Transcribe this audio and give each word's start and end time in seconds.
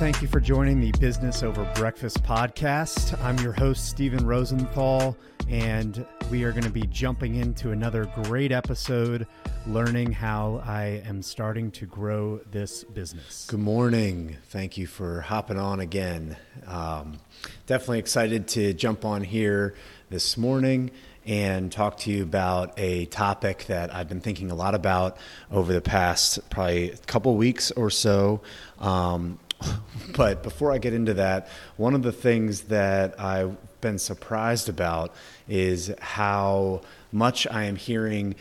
Thank 0.00 0.22
you 0.22 0.28
for 0.28 0.40
joining 0.40 0.80
the 0.80 0.92
Business 0.92 1.42
Over 1.42 1.70
Breakfast 1.74 2.22
podcast. 2.22 3.22
I'm 3.22 3.36
your 3.40 3.52
host, 3.52 3.86
Stephen 3.86 4.26
Rosenthal, 4.26 5.14
and 5.46 6.06
we 6.30 6.42
are 6.44 6.52
going 6.52 6.64
to 6.64 6.70
be 6.70 6.86
jumping 6.86 7.34
into 7.34 7.72
another 7.72 8.10
great 8.22 8.50
episode 8.50 9.26
learning 9.66 10.12
how 10.12 10.62
I 10.64 11.02
am 11.04 11.20
starting 11.20 11.70
to 11.72 11.84
grow 11.84 12.40
this 12.50 12.82
business. 12.82 13.46
Good 13.50 13.60
morning. 13.60 14.38
Thank 14.46 14.78
you 14.78 14.86
for 14.86 15.20
hopping 15.20 15.58
on 15.58 15.80
again. 15.80 16.38
Um, 16.66 17.18
definitely 17.66 17.98
excited 17.98 18.48
to 18.48 18.72
jump 18.72 19.04
on 19.04 19.22
here 19.22 19.74
this 20.08 20.38
morning 20.38 20.92
and 21.26 21.70
talk 21.70 21.98
to 21.98 22.10
you 22.10 22.22
about 22.22 22.72
a 22.78 23.04
topic 23.04 23.66
that 23.66 23.94
I've 23.94 24.08
been 24.08 24.22
thinking 24.22 24.50
a 24.50 24.54
lot 24.54 24.74
about 24.74 25.18
over 25.50 25.74
the 25.74 25.82
past 25.82 26.48
probably 26.48 26.92
a 26.92 26.96
couple 26.96 27.36
weeks 27.36 27.70
or 27.72 27.90
so. 27.90 28.40
Um, 28.78 29.38
but 30.16 30.42
before 30.42 30.72
I 30.72 30.78
get 30.78 30.92
into 30.92 31.14
that, 31.14 31.48
one 31.76 31.94
of 31.94 32.02
the 32.02 32.12
things 32.12 32.62
that 32.62 33.18
I've 33.20 33.56
been 33.80 33.98
surprised 33.98 34.68
about 34.68 35.14
is 35.48 35.92
how 36.00 36.82
much 37.12 37.46
I 37.46 37.64
am 37.64 37.76
hearing 37.76 38.34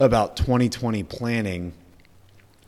about 0.00 0.36
2020 0.36 1.02
planning 1.04 1.72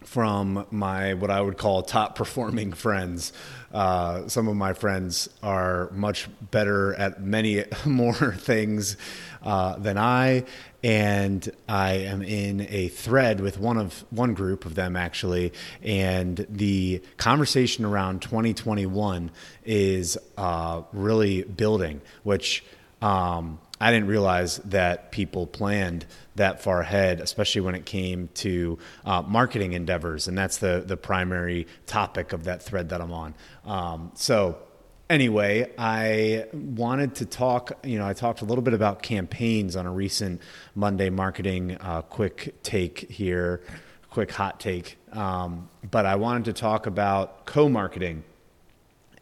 from 0.06 0.64
my 0.70 1.14
what 1.14 1.30
I 1.30 1.40
would 1.40 1.58
call 1.58 1.82
top 1.82 2.14
performing 2.14 2.72
friends. 2.86 3.32
Uh, 3.72 4.28
some 4.28 4.48
of 4.48 4.56
my 4.56 4.72
friends 4.72 5.28
are 5.42 5.90
much 5.92 6.28
better 6.50 6.94
at 6.94 7.20
many 7.20 7.64
more 7.84 8.32
things 8.34 8.96
uh, 9.42 9.77
than 9.77 9.98
I, 9.98 10.44
and 10.82 11.48
I 11.68 11.94
am 11.94 12.22
in 12.22 12.66
a 12.70 12.88
thread 12.88 13.40
with 13.40 13.58
one 13.58 13.77
of 13.77 14.04
one 14.10 14.32
group 14.34 14.64
of 14.64 14.77
them 14.77 14.96
actually, 14.96 15.52
and 15.82 16.46
the 16.48 17.02
conversation 17.16 17.84
around 17.84 18.22
2021 18.22 19.30
is 19.64 20.16
uh, 20.38 20.82
really 20.92 21.42
building, 21.42 22.00
which. 22.22 22.64
Um, 23.02 23.58
I 23.80 23.92
didn't 23.92 24.08
realize 24.08 24.56
that 24.58 25.12
people 25.12 25.47
planned 25.47 26.06
that 26.36 26.62
far 26.62 26.80
ahead, 26.80 27.20
especially 27.20 27.61
when 27.61 27.75
it 27.75 27.84
came 27.84 28.28
to 28.34 28.78
uh, 29.05 29.22
marketing 29.22 29.75
endeavors, 29.75 30.28
and 30.28 30.36
that's 30.36 30.58
the 30.58 30.83
the 30.86 30.97
primary 30.97 31.67
topic 31.86 32.33
of 32.33 32.44
that 32.44 32.62
thread 32.62 32.91
that 32.91 33.00
I'm 33.00 33.12
on. 33.12 33.34
Um, 33.64 34.12
so. 34.14 34.58
Anyway, 35.08 35.72
I 35.78 36.47
wanted 36.52 37.14
to 37.17 37.27
talk. 37.27 37.78
You 37.84 37.97
know, 38.00 38.08
I 38.08 38.12
talked 38.12 38.41
a 38.41 38.44
little 38.44 38.62
bit 38.62 38.74
about 38.74 39.02
campaigns 39.05 39.77
on 39.77 39.86
a 39.86 39.92
recent 39.92 40.42
Monday 40.74 41.11
marketing 41.11 41.77
uh, 41.80 42.02
quick 42.02 42.61
take 42.64 43.08
here, 43.08 43.62
quick 44.11 44.33
hot 44.33 44.58
take. 44.58 44.98
Um, 45.12 45.69
but 45.89 46.06
I 46.06 46.17
wanted 46.17 46.47
to 46.47 46.55
talk 46.55 46.86
about 46.86 47.47
co 47.47 47.69
marketing 47.69 48.24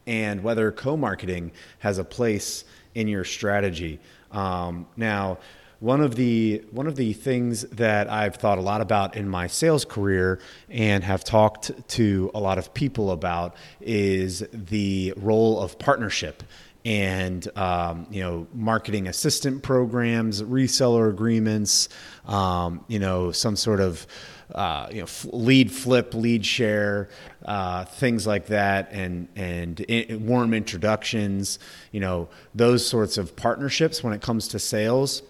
and 0.06 0.42
whether 0.42 0.70
co 0.72 0.96
marketing 0.96 1.52
has 1.80 1.98
a 1.98 2.04
place 2.04 2.64
in 2.94 3.08
your 3.08 3.24
strategy. 3.24 4.00
Um, 4.30 4.86
now, 4.96 5.38
one 5.80 6.00
of 6.00 6.14
the 6.14 6.62
one 6.70 6.86
of 6.86 6.96
the 6.96 7.12
things 7.12 7.62
that 7.62 8.10
I've 8.10 8.36
thought 8.36 8.58
a 8.58 8.62
lot 8.62 8.80
about 8.80 9.16
in 9.16 9.28
my 9.28 9.48
sales 9.48 9.84
career 9.84 10.40
and 10.70 11.04
have 11.04 11.24
talked 11.24 11.72
to 11.88 12.30
a 12.34 12.40
lot 12.40 12.56
of 12.58 12.72
people 12.72 13.10
about 13.10 13.54
is 13.80 14.44
the 14.52 15.12
role 15.16 15.60
of 15.60 15.78
partnership 15.78 16.42
and 16.84 17.48
um, 17.56 18.06
you 18.10 18.22
know 18.22 18.46
marketing 18.52 19.06
assistant 19.08 19.62
programs, 19.62 20.42
reseller 20.42 21.08
agreements, 21.08 21.88
um, 22.26 22.84
you 22.88 22.98
know 22.98 23.32
some 23.32 23.56
sort 23.56 23.80
of 23.80 24.06
uh, 24.54 24.88
you 24.92 25.00
know 25.00 25.08
lead 25.32 25.72
flip, 25.72 26.14
lead 26.14 26.44
share, 26.44 27.08
uh, 27.44 27.84
things 27.84 28.26
like 28.26 28.46
that, 28.46 28.90
and 28.92 29.28
and 29.34 29.80
in, 29.80 30.26
warm 30.26 30.52
introductions. 30.52 31.58
You 31.92 32.00
know 32.00 32.28
those 32.54 32.86
sorts 32.86 33.16
of 33.16 33.34
partnerships 33.34 34.04
when 34.04 34.12
it 34.12 34.20
comes 34.20 34.48
to 34.48 34.58
sales 34.58 35.22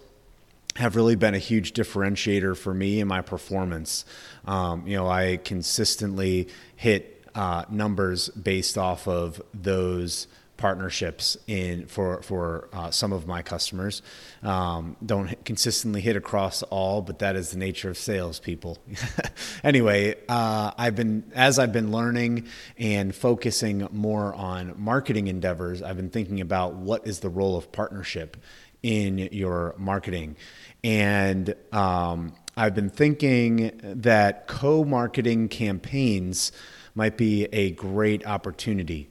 have 0.75 0.97
really 0.97 1.15
been 1.15 1.33
a 1.33 1.39
huge 1.39 1.71
differentiator 1.71 2.57
for 2.57 2.73
me 2.73 2.99
in 2.99 3.07
my 3.07 3.21
performance. 3.21 4.03
Um, 4.45 4.85
you 4.85 4.97
know 4.97 5.07
I 5.07 5.37
consistently 5.37 6.49
hit 6.75 7.23
uh, 7.33 7.63
numbers 7.69 8.27
based 8.29 8.77
off 8.77 9.07
of 9.07 9.41
those 9.53 10.27
partnerships 10.57 11.37
in 11.47 11.85
for 11.87 12.21
for 12.21 12.69
uh, 12.73 12.91
some 12.91 13.11
of 13.11 13.27
my 13.27 13.41
customers. 13.41 14.01
Um, 14.43 14.95
don't 15.05 15.43
consistently 15.45 16.01
hit 16.01 16.15
across 16.15 16.63
all, 16.63 17.01
but 17.01 17.19
that 17.19 17.35
is 17.35 17.51
the 17.51 17.57
nature 17.57 17.89
of 17.89 17.97
sales, 17.97 18.39
people. 18.39 18.77
anyway, 19.63 20.15
uh, 20.29 20.71
I've 20.77 20.95
been 20.95 21.31
as 21.35 21.59
I've 21.59 21.73
been 21.73 21.91
learning 21.91 22.47
and 22.77 23.13
focusing 23.13 23.87
more 23.91 24.33
on 24.33 24.75
marketing 24.77 25.27
endeavors. 25.27 25.81
I've 25.81 25.97
been 25.97 26.09
thinking 26.09 26.41
about 26.41 26.75
what 26.75 27.07
is 27.07 27.19
the 27.19 27.29
role 27.29 27.57
of 27.57 27.71
partnership 27.71 28.37
in 28.81 29.17
your 29.31 29.75
marketing, 29.77 30.37
and 30.83 31.55
um, 31.71 32.33
I've 32.55 32.75
been 32.75 32.89
thinking 32.89 33.79
that 33.83 34.47
co-marketing 34.47 35.49
campaigns 35.49 36.51
might 36.93 37.17
be 37.17 37.45
a 37.45 37.71
great 37.71 38.25
opportunity 38.25 39.09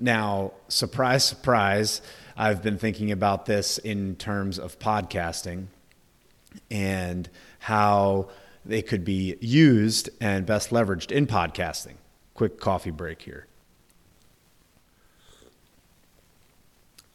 now, 0.00 0.52
surprise, 0.68 1.24
surprise, 1.24 2.02
I've 2.36 2.62
been 2.62 2.78
thinking 2.78 3.12
about 3.12 3.46
this 3.46 3.78
in 3.78 4.16
terms 4.16 4.58
of 4.58 4.78
podcasting 4.78 5.66
and 6.70 7.28
how 7.60 8.28
they 8.64 8.82
could 8.82 9.04
be 9.04 9.36
used 9.40 10.10
and 10.20 10.44
best 10.46 10.70
leveraged 10.70 11.12
in 11.12 11.26
podcasting. 11.26 11.94
Quick 12.34 12.58
coffee 12.58 12.90
break 12.90 13.22
here. 13.22 13.46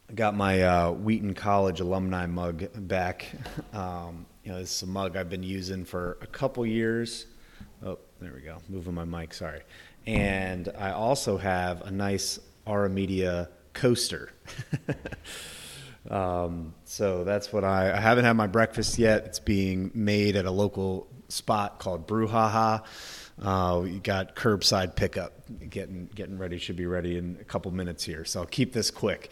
I 0.10 0.14
got 0.14 0.36
my 0.36 0.64
uh, 0.64 0.92
Wheaton 0.92 1.34
College 1.34 1.82
alumni 1.82 2.26
mug 2.26 2.66
back. 2.88 3.28
Um, 3.74 4.26
you 4.44 4.52
know, 4.52 4.60
this 4.60 4.78
is 4.78 4.82
a 4.82 4.88
mug 4.88 5.16
I've 5.16 5.30
been 5.30 5.44
using 5.44 5.86
for 5.86 6.18
a 6.22 6.26
couple 6.26 6.66
years. 6.66 7.28
Oh, 7.86 8.00
there 8.20 8.32
we 8.34 8.42
go. 8.42 8.58
Moving 8.68 8.96
my 8.96 9.06
mic, 9.06 9.32
sorry. 9.32 9.62
And 10.08 10.70
I 10.76 10.92
also 10.92 11.38
have 11.38 11.82
a 11.82 11.92
nice 11.92 12.40
Aurra 12.70 12.92
Media 12.92 13.50
coaster. 13.74 14.32
um, 16.10 16.74
so 16.86 17.24
that's 17.24 17.52
what 17.52 17.64
I, 17.64 17.92
I 17.92 18.00
haven't 18.00 18.26
had 18.26 18.34
my 18.34 18.48
breakfast 18.48 19.00
yet. 19.00 19.26
It's 19.26 19.40
being 19.40 19.92
made 19.94 20.36
at 20.36 20.46
a 20.46 20.52
local 20.52 21.08
spot 21.28 21.80
called 21.80 22.08
Brouhaha. 22.08 22.84
Uh, 23.42 23.80
we 23.84 24.00
got 24.00 24.36
curbside 24.36 24.96
pickup 24.96 25.34
getting 25.70 26.10
getting 26.14 26.38
ready. 26.38 26.58
Should 26.58 26.76
be 26.76 26.86
ready 26.86 27.18
in 27.18 27.38
a 27.40 27.46
couple 27.46 27.72
minutes 27.72 28.04
here. 28.04 28.26
So 28.26 28.42
I'll 28.42 28.46
keep 28.46 28.74
this 28.74 28.92
quick. 28.92 29.32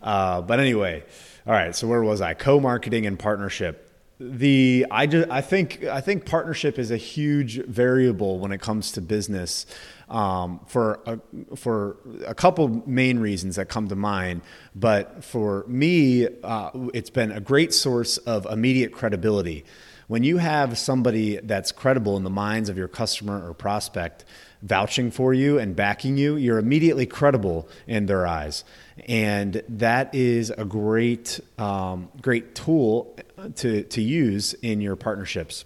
Uh, 0.00 0.40
but 0.40 0.58
anyway, 0.58 1.04
all 1.46 1.52
right. 1.52 1.76
So 1.76 1.86
where 1.86 2.02
was 2.02 2.20
I? 2.20 2.34
Co-marketing 2.34 3.06
and 3.06 3.18
partnership 3.18 3.91
the 4.30 4.86
I, 4.90 5.06
just, 5.06 5.30
I 5.30 5.40
think 5.40 5.84
I 5.84 6.00
think 6.00 6.26
partnership 6.26 6.78
is 6.78 6.90
a 6.90 6.96
huge 6.96 7.64
variable 7.64 8.38
when 8.38 8.52
it 8.52 8.60
comes 8.60 8.92
to 8.92 9.00
business 9.00 9.66
um, 10.08 10.60
for 10.66 11.00
a, 11.06 11.56
for 11.56 11.96
a 12.26 12.34
couple 12.34 12.82
main 12.86 13.18
reasons 13.18 13.56
that 13.56 13.68
come 13.68 13.88
to 13.88 13.96
mind. 13.96 14.42
But 14.74 15.24
for 15.24 15.64
me, 15.66 16.28
uh, 16.42 16.70
it's 16.94 17.10
been 17.10 17.32
a 17.32 17.40
great 17.40 17.74
source 17.74 18.18
of 18.18 18.46
immediate 18.46 18.92
credibility. 18.92 19.64
When 20.08 20.24
you 20.24 20.36
have 20.36 20.76
somebody 20.76 21.36
that's 21.36 21.72
credible 21.72 22.16
in 22.16 22.24
the 22.24 22.30
minds 22.30 22.68
of 22.68 22.76
your 22.76 22.88
customer 22.88 23.48
or 23.48 23.54
prospect, 23.54 24.24
vouching 24.62 25.10
for 25.10 25.34
you 25.34 25.58
and 25.58 25.74
backing 25.74 26.16
you, 26.16 26.36
you're 26.36 26.58
immediately 26.58 27.06
credible 27.06 27.68
in 27.86 28.06
their 28.06 28.26
eyes, 28.26 28.64
and 29.08 29.62
that 29.68 30.14
is 30.14 30.50
a 30.50 30.64
great 30.64 31.40
um, 31.58 32.10
great 32.20 32.54
tool 32.54 33.16
to 33.56 33.82
to 33.84 34.02
use 34.02 34.54
in 34.54 34.80
your 34.80 34.96
partnerships. 34.96 35.64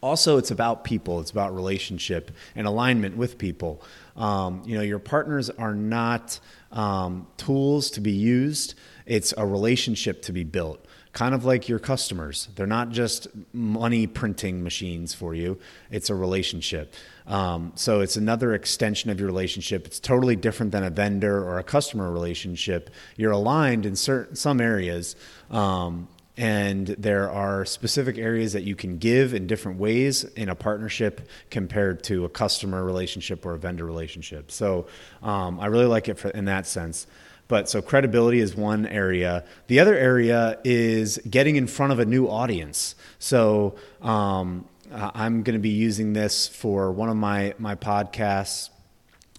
Also, 0.00 0.38
it's 0.38 0.50
about 0.50 0.84
people. 0.84 1.20
It's 1.20 1.30
about 1.30 1.54
relationship 1.54 2.30
and 2.54 2.66
alignment 2.66 3.16
with 3.16 3.38
people. 3.38 3.82
Um, 4.16 4.62
you 4.64 4.76
know, 4.76 4.82
your 4.82 4.98
partners 4.98 5.50
are 5.50 5.74
not 5.74 6.38
um, 6.70 7.26
tools 7.36 7.90
to 7.92 8.00
be 8.00 8.12
used. 8.12 8.74
It's 9.06 9.34
a 9.36 9.46
relationship 9.46 10.22
to 10.22 10.32
be 10.32 10.44
built 10.44 10.84
kind 11.12 11.34
of 11.34 11.44
like 11.44 11.68
your 11.68 11.80
customers. 11.80 12.48
They're 12.54 12.66
not 12.66 12.90
just 12.90 13.26
money 13.52 14.06
printing 14.06 14.62
machines 14.62 15.14
for 15.14 15.34
you, 15.34 15.58
it's 15.90 16.10
a 16.10 16.14
relationship. 16.14 16.94
Um, 17.26 17.72
so 17.74 18.00
it's 18.00 18.16
another 18.16 18.54
extension 18.54 19.10
of 19.10 19.18
your 19.18 19.26
relationship. 19.26 19.84
It's 19.86 19.98
totally 19.98 20.36
different 20.36 20.70
than 20.70 20.84
a 20.84 20.90
vendor 20.90 21.42
or 21.44 21.58
a 21.58 21.64
customer 21.64 22.10
relationship. 22.10 22.88
You're 23.16 23.32
aligned 23.32 23.84
in 23.84 23.96
certain 23.96 24.36
some 24.36 24.60
areas. 24.60 25.16
Um, 25.50 26.06
and 26.38 26.86
there 26.86 27.28
are 27.28 27.64
specific 27.64 28.16
areas 28.16 28.52
that 28.52 28.62
you 28.62 28.76
can 28.76 28.96
give 28.96 29.34
in 29.34 29.48
different 29.48 29.80
ways 29.80 30.22
in 30.22 30.48
a 30.48 30.54
partnership 30.54 31.28
compared 31.50 32.04
to 32.04 32.24
a 32.24 32.28
customer 32.28 32.84
relationship 32.84 33.44
or 33.44 33.54
a 33.54 33.58
vendor 33.58 33.84
relationship. 33.84 34.52
So 34.52 34.86
um, 35.20 35.58
I 35.58 35.66
really 35.66 35.86
like 35.86 36.08
it 36.08 36.16
for, 36.16 36.28
in 36.28 36.44
that 36.44 36.68
sense. 36.68 37.08
But 37.48 37.68
so 37.68 37.82
credibility 37.82 38.38
is 38.38 38.54
one 38.54 38.86
area. 38.86 39.44
The 39.66 39.80
other 39.80 39.96
area 39.96 40.60
is 40.62 41.18
getting 41.28 41.56
in 41.56 41.66
front 41.66 41.92
of 41.92 41.98
a 41.98 42.04
new 42.04 42.28
audience. 42.28 42.94
So 43.18 43.74
um, 44.00 44.64
I'm 44.92 45.42
going 45.42 45.54
to 45.54 45.62
be 45.62 45.70
using 45.70 46.12
this 46.12 46.46
for 46.46 46.92
one 46.92 47.08
of 47.08 47.16
my 47.16 47.54
my 47.58 47.74
podcasts 47.74 48.70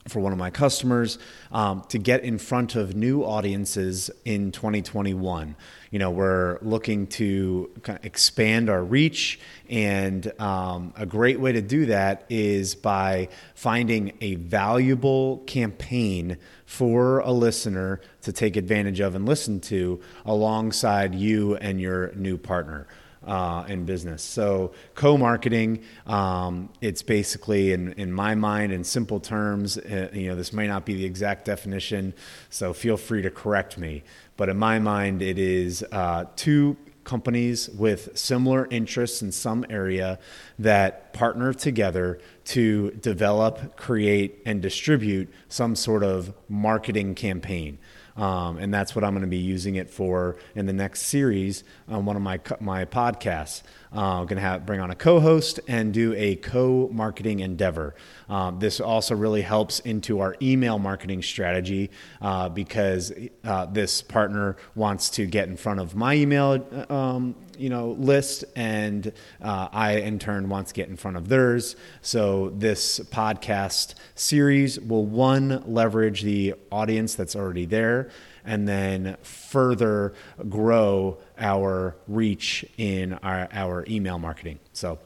for 0.07 0.19
one 0.19 0.31
of 0.31 0.39
my 0.39 0.49
customers 0.49 1.19
um, 1.51 1.83
to 1.89 1.97
get 1.97 2.23
in 2.23 2.37
front 2.37 2.75
of 2.75 2.95
new 2.95 3.23
audiences 3.23 4.09
in 4.25 4.51
2021. 4.51 5.55
You 5.91 5.97
know, 5.97 6.11
we're 6.11 6.59
looking 6.61 7.07
to 7.07 7.71
kind 7.81 7.97
of 7.97 8.05
expand 8.05 8.69
our 8.69 8.83
reach, 8.83 9.39
and 9.69 10.31
um, 10.39 10.93
a 10.95 11.05
great 11.05 11.39
way 11.39 11.51
to 11.51 11.61
do 11.61 11.87
that 11.87 12.25
is 12.29 12.75
by 12.75 13.29
finding 13.55 14.13
a 14.21 14.35
valuable 14.35 15.39
campaign 15.47 16.37
for 16.65 17.19
a 17.19 17.31
listener 17.31 18.01
to 18.21 18.31
take 18.31 18.55
advantage 18.55 18.99
of 18.99 19.15
and 19.15 19.25
listen 19.25 19.59
to 19.61 19.99
alongside 20.25 21.15
you 21.15 21.55
and 21.55 21.81
your 21.81 22.13
new 22.13 22.37
partner 22.37 22.85
uh, 23.25 23.65
in 23.67 23.85
business. 23.85 24.23
So 24.23 24.73
co-marketing, 24.95 25.83
um, 26.07 26.69
it's 26.81 27.01
basically 27.01 27.73
in, 27.73 27.93
in 27.93 28.11
my 28.11 28.35
mind, 28.35 28.71
in 28.71 28.83
simple 28.83 29.19
terms, 29.19 29.77
uh, 29.77 30.09
you 30.13 30.27
know, 30.27 30.35
this 30.35 30.53
may 30.53 30.67
not 30.67 30.85
be 30.85 30.95
the 30.95 31.05
exact 31.05 31.45
definition, 31.45 32.13
so 32.49 32.73
feel 32.73 32.97
free 32.97 33.21
to 33.21 33.29
correct 33.29 33.77
me. 33.77 34.03
But 34.37 34.49
in 34.49 34.57
my 34.57 34.79
mind, 34.79 35.21
it 35.21 35.37
is 35.37 35.83
uh, 35.91 36.25
two 36.35 36.77
companies 37.03 37.69
with 37.69 38.17
similar 38.17 38.67
interests 38.69 39.21
in 39.21 39.31
some 39.31 39.65
area 39.69 40.19
that 40.59 41.11
partner 41.11 41.53
together 41.53 42.19
to 42.45 42.91
develop, 42.91 43.75
create, 43.75 44.41
and 44.45 44.61
distribute 44.61 45.27
some 45.47 45.75
sort 45.75 46.03
of 46.03 46.33
marketing 46.47 47.15
campaign. 47.15 47.79
Um, 48.19 48.57
and 48.57 48.73
that's 48.73 48.95
what 48.95 49.05
I'm 49.05 49.13
going 49.13 49.21
to 49.21 49.27
be 49.27 49.37
using 49.37 49.75
it 49.75 49.89
for 49.89 50.35
in 50.53 50.65
the 50.65 50.73
next 50.73 51.03
series 51.03 51.63
on 51.87 52.05
one 52.05 52.17
of 52.17 52.21
my 52.21 52.39
my 52.59 52.83
podcasts. 52.83 53.63
Uh, 53.95 54.19
I'm 54.19 54.25
going 54.25 54.35
to 54.35 54.41
have 54.41 54.65
bring 54.65 54.81
on 54.81 54.91
a 54.91 54.95
co-host 54.95 55.61
and 55.67 55.93
do 55.93 56.13
a 56.15 56.35
co-marketing 56.35 57.39
endeavor. 57.39 57.95
Um, 58.27 58.59
this 58.59 58.81
also 58.81 59.15
really 59.15 59.41
helps 59.41 59.79
into 59.79 60.19
our 60.19 60.35
email 60.41 60.77
marketing 60.77 61.23
strategy 61.23 61.91
uh, 62.21 62.49
because 62.49 63.13
uh, 63.45 63.65
this 63.67 64.01
partner 64.01 64.57
wants 64.75 65.09
to 65.11 65.25
get 65.25 65.47
in 65.47 65.55
front 65.55 65.79
of 65.79 65.95
my 65.95 66.13
email 66.15 66.67
um, 66.89 67.35
you 67.59 67.69
know 67.69 67.91
list 67.91 68.45
and 68.55 69.11
uh, 69.41 69.67
i 69.71 69.93
in 69.97 70.19
turn 70.19 70.49
want 70.49 70.67
to 70.67 70.73
get 70.73 70.89
in 70.89 70.95
front 70.95 71.17
of 71.17 71.27
theirs. 71.27 71.75
So 72.01 72.49
this 72.49 72.99
podcast 72.99 73.95
series 74.15 74.79
will 74.79 75.05
one 75.05 75.63
leverage 75.65 76.21
the 76.21 76.55
audience 76.71 77.15
that's 77.15 77.35
already 77.35 77.65
there 77.65 78.09
and 78.45 78.67
then 78.67 79.17
further 79.21 80.13
grow 80.47 81.17
our 81.37 81.95
reach 82.07 82.65
in 82.77 83.13
our, 83.13 83.47
our 83.51 83.85
email 83.87 84.17
marketing. 84.17 84.59
So 84.73 84.99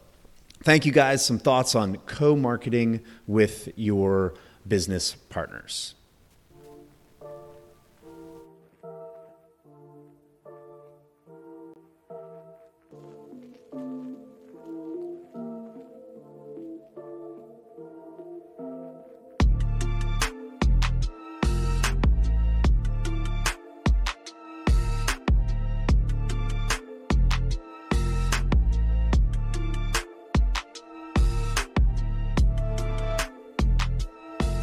thank 0.63 0.85
you 0.85 0.91
guys. 0.91 1.25
Some 1.25 1.39
thoughts 1.39 1.75
on 1.75 1.97
co-marketing 2.05 3.01
with 3.27 3.69
your 3.75 4.35
business 4.67 5.15
partners 5.29 5.95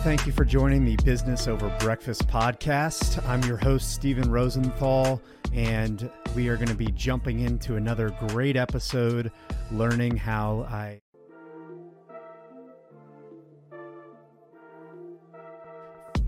Thank 0.02 0.24
you 0.26 0.32
for 0.32 0.46
joining 0.46 0.86
the 0.86 0.96
Business 1.04 1.46
Over 1.46 1.68
Breakfast 1.78 2.26
podcast. 2.26 3.22
I'm 3.28 3.42
your 3.44 3.58
host, 3.58 3.92
Stephen 3.92 4.30
Rosenthal, 4.30 5.20
and 5.52 6.10
we 6.34 6.48
are 6.48 6.56
going 6.56 6.68
to 6.68 6.74
be 6.74 6.90
jumping 6.92 7.40
into 7.40 7.76
another 7.76 8.08
great 8.28 8.56
episode 8.56 9.30
learning 9.70 10.16
how 10.16 10.66
I. 10.70 11.02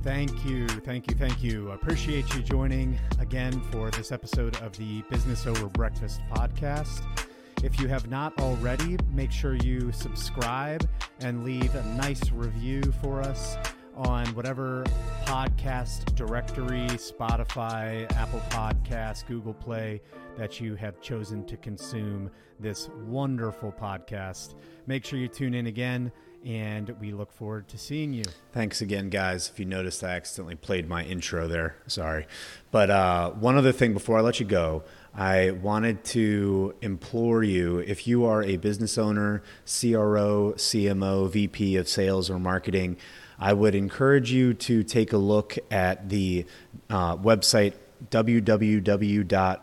Thank 0.02 0.44
you, 0.44 0.68
thank 0.68 1.10
you, 1.10 1.16
thank 1.16 1.42
you. 1.42 1.70
Appreciate 1.70 2.34
you 2.34 2.42
joining 2.42 3.00
again 3.20 3.58
for 3.70 3.90
this 3.90 4.12
episode 4.12 4.54
of 4.60 4.76
the 4.76 5.02
Business 5.08 5.46
Over 5.46 5.68
Breakfast 5.68 6.20
podcast. 6.30 7.21
If 7.62 7.80
you 7.80 7.86
have 7.86 8.08
not 8.08 8.36
already, 8.40 8.96
make 9.12 9.30
sure 9.30 9.54
you 9.54 9.92
subscribe 9.92 10.88
and 11.20 11.44
leave 11.44 11.72
a 11.76 11.84
nice 11.94 12.32
review 12.32 12.82
for 13.00 13.22
us 13.22 13.56
on 13.94 14.26
whatever 14.34 14.84
podcast 15.24 16.12
directory, 16.16 16.88
Spotify, 16.98 18.10
Apple 18.16 18.40
Podcasts, 18.50 19.24
Google 19.24 19.54
Play 19.54 20.00
that 20.36 20.60
you 20.60 20.74
have 20.74 21.00
chosen 21.00 21.44
to 21.46 21.56
consume 21.56 22.30
this 22.58 22.88
wonderful 23.06 23.70
podcast. 23.70 24.56
Make 24.88 25.04
sure 25.04 25.20
you 25.20 25.28
tune 25.28 25.54
in 25.54 25.68
again 25.68 26.10
and 26.44 26.88
we 27.00 27.12
look 27.12 27.32
forward 27.32 27.68
to 27.68 27.78
seeing 27.78 28.12
you. 28.12 28.24
Thanks 28.52 28.80
again, 28.80 29.10
guys. 29.10 29.48
If 29.48 29.58
you 29.58 29.64
noticed, 29.64 30.02
I 30.02 30.10
accidentally 30.10 30.56
played 30.56 30.88
my 30.88 31.04
intro 31.04 31.46
there. 31.46 31.76
Sorry. 31.86 32.26
But 32.70 32.90
uh, 32.90 33.30
one 33.30 33.56
other 33.56 33.72
thing 33.72 33.92
before 33.92 34.18
I 34.18 34.20
let 34.20 34.40
you 34.40 34.46
go, 34.46 34.82
I 35.14 35.50
wanted 35.50 36.04
to 36.04 36.74
implore 36.80 37.42
you 37.42 37.78
if 37.80 38.06
you 38.06 38.24
are 38.24 38.42
a 38.42 38.56
business 38.56 38.96
owner, 38.96 39.42
CRO, 39.66 40.54
CMO, 40.56 41.30
VP 41.30 41.76
of 41.76 41.88
sales 41.88 42.30
or 42.30 42.38
marketing, 42.38 42.96
I 43.38 43.52
would 43.52 43.74
encourage 43.74 44.32
you 44.32 44.54
to 44.54 44.82
take 44.82 45.12
a 45.12 45.18
look 45.18 45.58
at 45.70 46.08
the 46.08 46.46
uh, 46.88 47.16
website 47.16 47.74
www.aurra, 48.10 49.60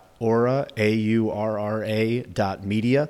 A-U-R-R-A 0.77 2.21
dot 2.23 2.63
media 2.65 3.09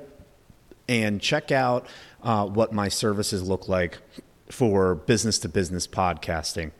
and 0.90 1.20
check 1.20 1.52
out 1.52 1.86
uh, 2.24 2.44
what 2.44 2.72
my 2.72 2.88
services 2.88 3.44
look 3.44 3.68
like 3.68 3.98
for 4.50 4.96
business 4.96 5.38
to 5.38 5.48
business 5.48 5.86
podcasting. 5.86 6.72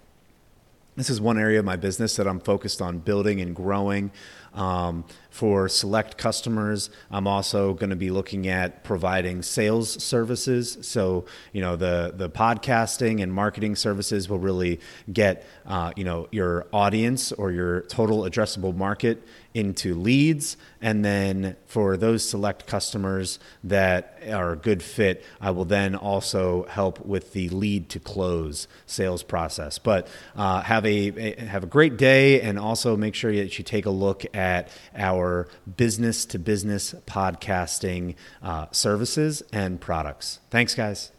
This 0.96 1.08
is 1.08 1.20
one 1.20 1.38
area 1.38 1.60
of 1.60 1.64
my 1.64 1.76
business 1.76 2.16
that 2.16 2.26
I'm 2.26 2.40
focused 2.40 2.82
on 2.82 2.98
building 2.98 3.40
and 3.40 3.54
growing. 3.54 4.10
Um, 4.54 5.04
for 5.30 5.68
select 5.68 6.18
customers, 6.18 6.90
I'm 7.10 7.26
also 7.26 7.72
going 7.74 7.90
to 7.90 7.96
be 7.96 8.10
looking 8.10 8.48
at 8.48 8.82
providing 8.82 9.42
sales 9.42 10.02
services. 10.02 10.76
So, 10.82 11.24
you 11.52 11.60
know, 11.60 11.76
the 11.76 12.12
the 12.14 12.28
podcasting 12.28 13.22
and 13.22 13.32
marketing 13.32 13.76
services 13.76 14.28
will 14.28 14.40
really 14.40 14.80
get 15.10 15.46
uh, 15.66 15.92
you 15.96 16.04
know 16.04 16.28
your 16.32 16.66
audience 16.72 17.30
or 17.32 17.52
your 17.52 17.82
total 17.82 18.22
addressable 18.22 18.74
market 18.74 19.22
into 19.52 19.94
leads, 19.94 20.56
and 20.80 21.04
then 21.04 21.56
for 21.66 21.96
those 21.96 22.28
select 22.28 22.66
customers 22.66 23.40
that 23.64 24.22
are 24.28 24.52
a 24.52 24.56
good 24.56 24.82
fit, 24.82 25.24
I 25.40 25.50
will 25.50 25.64
then 25.64 25.96
also 25.96 26.66
help 26.68 27.04
with 27.04 27.32
the 27.32 27.48
lead 27.48 27.88
to 27.90 27.98
close 27.98 28.68
sales 28.86 29.22
process. 29.22 29.78
But 29.78 30.06
uh, 30.36 30.62
have 30.62 30.86
a 30.86 31.34
have 31.36 31.64
a 31.64 31.66
great 31.68 31.96
day, 31.96 32.40
and 32.40 32.58
also 32.58 32.96
make 32.96 33.14
sure 33.14 33.34
that 33.34 33.58
you 33.58 33.64
take 33.64 33.86
a 33.86 33.90
look 33.90 34.24
at 34.40 34.68
our 34.96 35.48
business 35.76 36.24
to 36.24 36.38
business 36.38 36.94
podcasting 37.06 38.14
uh, 38.42 38.66
services 38.72 39.42
and 39.52 39.80
products. 39.80 40.40
Thanks, 40.50 40.74
guys. 40.74 41.12